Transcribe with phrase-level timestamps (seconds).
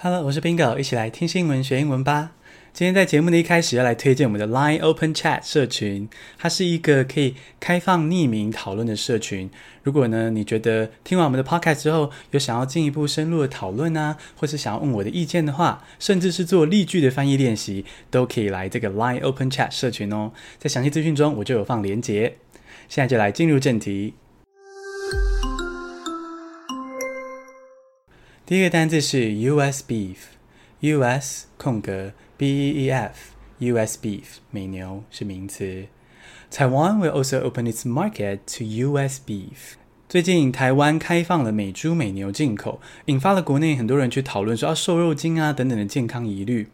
[0.00, 2.30] Hello，我是 Bingo，一起来听新闻学英文吧。
[2.72, 9.50] 今天在节目的一开始要来推荐我们的 Line Open Chat 社群，它是一个可以开放匿名讨论的社群。
[9.82, 20.30] 如果呢你觉得听完我们的 Podcast 之后有想要进一步深入的讨论啊，或是想要问我的意见的话，甚至是做例句的翻译练习，都可以来这个 Line Open Chat 社群哦。
[20.60, 22.36] 在详细资讯中我就有放连结。
[22.88, 24.14] 现在就来进入正题。
[28.48, 29.84] 第一个单字是 U.S.
[29.86, 31.44] beef，U.S.
[31.58, 33.98] 空格 B-E-E-F，U.S.
[34.00, 35.84] beef 美牛是名词。
[36.50, 39.20] Taiwan will also open its market to U.S.
[39.26, 39.74] beef。
[40.08, 46.68] 最近台湾开放了美猪美牛进口，引发了国内很多人去讨论说啊瘦肉精啊等等的健康疑虑。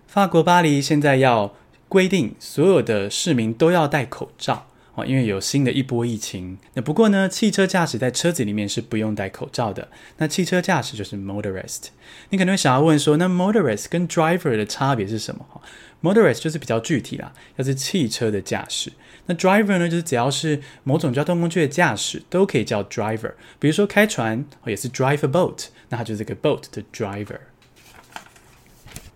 [0.06, 1.54] 法国巴黎现在要
[1.88, 4.66] 规定所有的市民都要戴口罩。
[4.95, 6.57] 哦，因为有新的一波疫情。
[6.75, 9.89] 那不过呢，汽车驾驶在车子里面是不用戴口罩的。
[10.17, 11.85] 那汽车驾驶就是 motorist。
[12.29, 15.43] 你可能会想要问说，那 motorist 跟 driver 的差别是什么？
[15.49, 15.59] 哈
[16.03, 18.93] ，motorist 就是比较具体啦，要是汽车的驾驶。
[19.25, 23.33] 那 driver 呢，就是只要是某种交通工具的驾驶都可以叫 driver。
[23.57, 27.39] 比如说开船，也是 drive a boat，那它就是这个 boat 的 driver。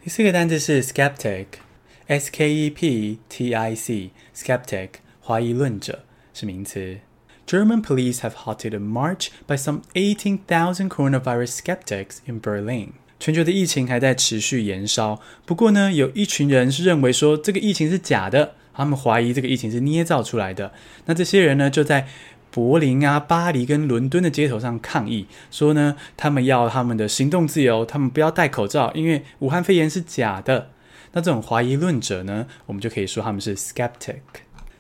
[0.03, 4.89] 第四个单词是 skeptic，S K E P T I C，skeptic。
[5.27, 6.99] 怀疑论者是名词。
[7.45, 12.91] German police have halted a march by some 18,000 coronavirus skeptics in Berlin。
[13.19, 20.71] 全球的疫情还在持续延烧，不过呢，有一群人是认为说这个疫情是假的，他们怀疑这个疫情是捏造出来的。
[21.07, 22.07] 那这些人呢，就在
[22.49, 30.69] 柏林啊、巴黎跟伦敦的街头上抗议，说呢，他们要他们的行动自由，他们不要戴口罩，因为武汉肺炎是假的。
[31.11, 34.19] 那这种怀疑论者呢，我们就可以说他们是 skeptic。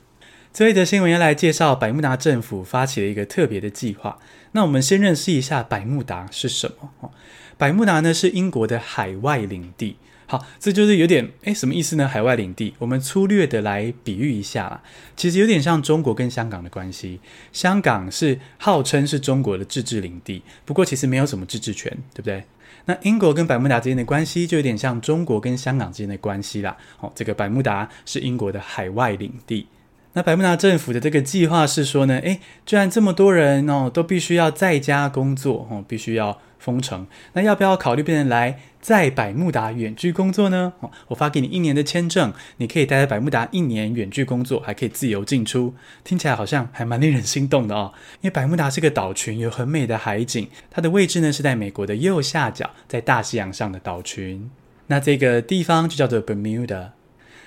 [0.52, 4.20] 这一则新闻要来介绍百慕达政府发起了一个特别的计划。
[4.54, 7.12] 那我们先认识一下百慕达是什么？
[7.58, 9.98] 百慕达呢是英国的海外领地。
[10.35, 12.09] 好，这就是有点诶，什么意思呢？
[12.09, 14.83] 海外领地，我们粗略的来比喻一下啦。
[15.15, 17.21] 其实有点像中国跟香港的关系。
[17.53, 22.43] 香港是号称是中国的自治领地，不过其实没有什么自治权，对不对？
[22.87, 26.77] 那英国跟百慕达之间的关系就有点像中国跟香港之间的关系啦。
[26.99, 29.69] 哦，这个百慕达是英国的海外领地。
[30.15, 36.41] 那百慕达政府的这个计划是说呢，诶，居然这么多人哦，都必须要在家工作哦，必须要。
[36.57, 40.73] 封城，那要不要考虑变成来在百慕达远距工作呢？
[41.09, 45.75] 我发给你一年的签证，你可以待在百慕达一年远距工作，还可以自由进出，
[46.05, 47.93] 听起来好像还蛮令人心动的哦。
[48.23, 54.51] 因为百慕达是个岛群，有很美的海景，它的位置呢是在美国的右下角，在大西洋上的岛群。
[54.87, 56.93] 那这个地方就叫做 Bermuda。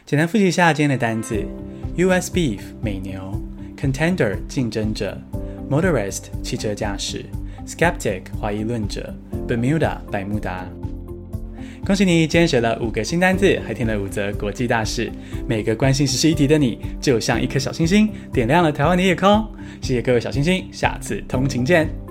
[0.08, 1.44] 简单复习一下今天的单字
[1.98, 2.32] ：U.S.
[2.32, 3.38] beef 美牛
[3.76, 5.22] ，Contender 竞争者
[5.70, 7.26] ，Motorist 汽车驾驶。
[7.68, 9.14] Skeptic 怀疑论者
[9.46, 10.66] ，Bermuda 百慕达。
[11.86, 15.12] 恭喜你，今天学了五个新单字，还听了五则国际大事。
[15.46, 19.46] 每个关心时事议题的你，就像一颗小星星，点亮了台湾的夜空。
[19.82, 22.07] 谢谢各位小星星，下次通勤见。